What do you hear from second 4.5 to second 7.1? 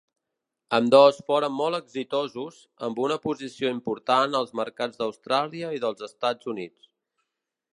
mercats d'Austràlia i dels Estats Units.